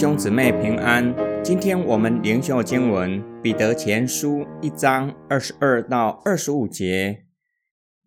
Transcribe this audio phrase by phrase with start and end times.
[0.00, 1.14] 兄姊妹平安。
[1.44, 7.26] 今天我们灵修经文《彼得前书》一章二十二到二十五节：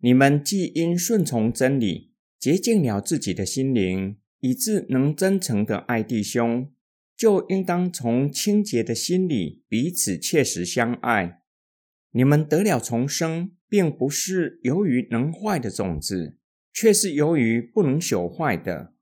[0.00, 2.10] 你们既因顺从真理，
[2.40, 6.68] 洁净了自己的心灵，以致能真诚的爱弟兄，
[7.16, 11.42] 就应当从清洁的心里彼此切实相爱。
[12.10, 16.38] 你们得了重生，并不是由于能坏的种子，
[16.72, 18.93] 却是由于不能朽坏的。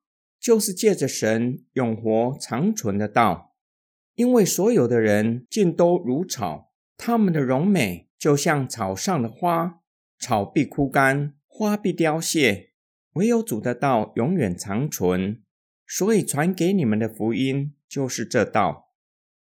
[0.43, 3.55] 就是借着神永活长存的道，
[4.17, 9.79] 因为所有的人尽都如草，他们的荣美就像草上的花，
[10.19, 12.71] 草必枯干，花必凋谢，
[13.13, 15.41] 唯有主的道永远长存。
[15.87, 18.89] 所以传给你们的福音就是这道。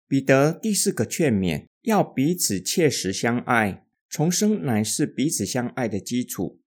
[0.08, 6.60] 彼得第四个劝勉，要彼此切实相爱，重生乃是彼此相爱的基础。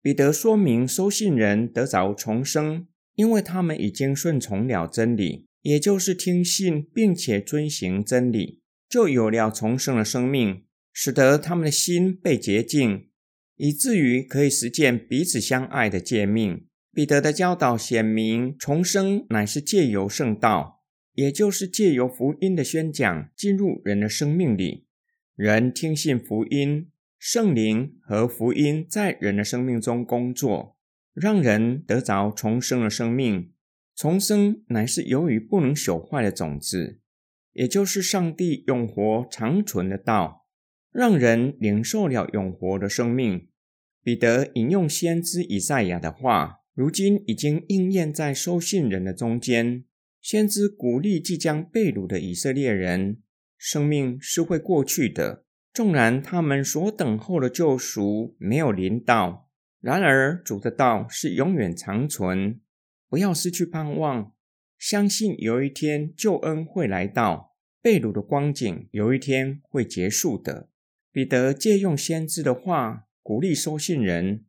[0.00, 2.86] 彼得说明收信人得着重生。
[3.14, 13.08] 因为他们已经顺从了真理，也就是听信并且遵行真理，就有了重生的生命，使得他们的心被洁净，
[13.56, 16.66] 以至于可以实践彼此相爱的诫命。
[16.92, 20.82] 彼得的教导显明，重生乃是借由圣道，
[21.14, 24.86] 也就是借由福音的宣讲进入人的生命里，
[25.34, 30.73] 人听信福音，圣灵和福音在人的生命中工作。
[31.14, 33.52] 让人得着重生的生命，
[33.94, 37.00] 重生乃是由于不能朽坏的种子，
[37.52, 40.46] 也就是上帝永活长存的道，
[40.90, 43.48] 让人领受了永活的生命。
[44.02, 49.84] 彼得引用先知以赛亚的话，如今已经应验在收信人的中间。
[50.20, 53.18] 先知鼓励即将被掳的以色列人，
[53.56, 59.43] 生命是会过去的，纵然他们所等候的救赎没有临到。
[59.84, 62.58] 然而，主的道是永远长存，
[63.06, 64.32] 不要失去盼望，
[64.78, 70.70] 相信有一天救恩会来到，被掳的光景有一天会结束的。
[71.12, 74.46] 彼得借用先知的话，鼓励收信人，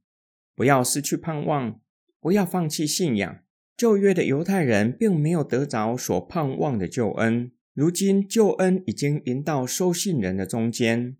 [0.55, 1.81] 不要失去盼望，
[2.21, 3.39] 不要放弃信仰。
[3.75, 11.17] 旧约的犹太人并没有得着所盼望的救恩，如今救恩已经临到收信人的中间，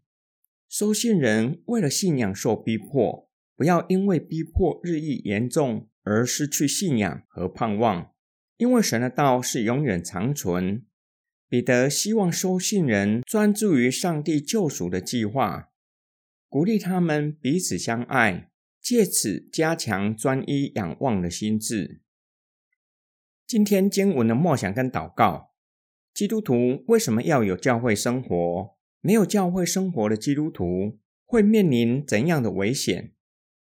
[0.70, 3.25] 收信人为了信仰受逼迫。
[3.56, 8.12] 不要因为逼迫日益严重而失去信仰和盼望，
[8.58, 10.86] 因为神的道是永远长存。
[11.48, 15.70] 彼得希望收信人专注于上帝救赎的计划，
[16.50, 18.50] 鼓励他们彼此相爱，
[18.82, 22.02] 借此加强专一仰望的心智。
[23.48, 25.54] 今天经文的默想跟祷告：
[26.14, 28.76] 基督徒为什么要有教会生活？
[29.00, 33.15] 没有教会生活的基督徒会面临怎样的危险？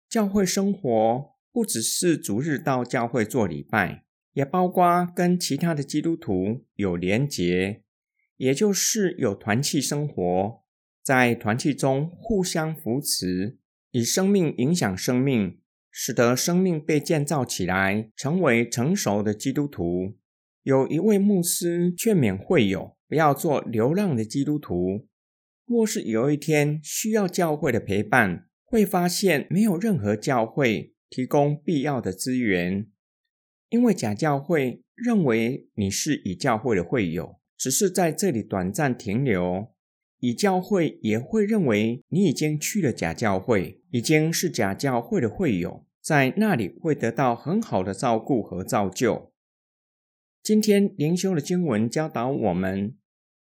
[0.09, 7.83] 教会生活不只是逐日到教会做礼拜，也包括跟其他的基督徒有连结，
[8.37, 10.63] 也就是有团契生活，
[11.03, 13.57] 在团契中互相扶持，
[13.91, 15.59] 以生命影响生命，
[15.91, 20.15] 使得生命被建造起来，成为成熟的基督徒。
[20.63, 25.07] 有一位牧师劝勉会友不要做流浪的基督徒，
[25.65, 28.46] 若是有一天需要教会的陪伴。
[28.69, 32.85] 会发现没有任何教会提供必要的资源，
[33.69, 39.69] 因为假教会认为你是以教会的会友，只是在这里短暂停留；
[40.19, 49.31] 以教会也会认为你已经去了假教会，已经是假教会的会友，在那里会得到很好的照顾和造就。
[50.43, 52.97] 今天灵修的经文教导我们，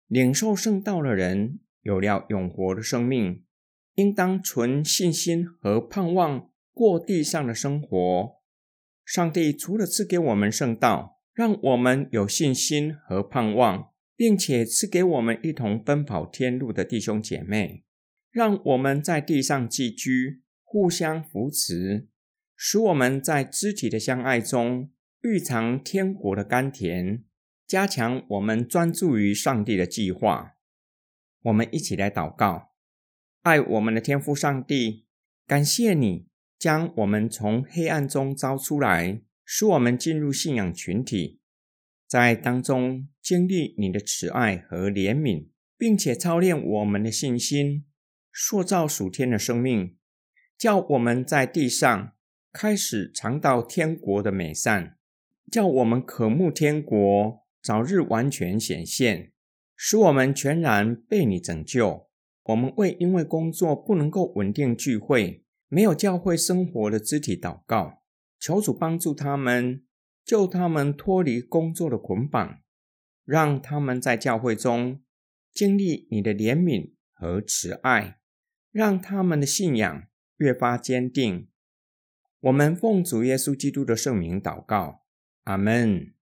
[0.07, 3.43] 领受圣道的人有了永活的生命。
[3.99, 8.39] 应当存信心和盼望过地上的生活。
[9.03, 17.83] 上帝除了赐给我们圣道，让我们有信心和盼望，并且赐给我们一同奔跑天路的弟兄姐妹，
[18.31, 22.07] 让我们在地上寄居，互相扶持，
[22.55, 24.89] 使我们在肢体的相爱中
[25.23, 27.25] 蕴藏天国的甘甜，
[27.67, 30.53] 加强我们专注于上帝的计划。
[31.41, 32.68] 我们一起来祷告。
[33.41, 35.05] 爱我们的天父上帝，
[35.47, 36.27] 感谢你
[36.57, 41.39] 将我们从黑暗中招出来，使我们进入信仰群体，
[42.05, 45.47] 在当中经历你的慈爱和怜悯，
[45.77, 47.85] 并且操练我们的信心，
[48.33, 49.95] 塑造属天的生命，
[50.57, 52.11] 叫我们在地上
[52.51, 54.97] 开始尝到天国的美善，
[55.49, 59.31] 叫我们渴慕天国早日完全显现，
[59.77, 62.08] 使我们全然被你拯救。
[62.49, 68.01] 我们为因为工作不能够稳定聚会、没有教会生活的肢体祷告，
[68.39, 69.83] 求主帮助他们，
[70.25, 72.61] 救他们脱离工作的捆绑，
[73.23, 74.99] 让他们在教会中
[75.53, 78.17] 经历你的怜悯和慈爱，
[78.71, 80.03] 让他们的信仰
[80.37, 81.47] 越发坚定。
[82.39, 85.03] 我们奉主耶稣基督的圣名祷告，
[85.43, 86.13] 阿门。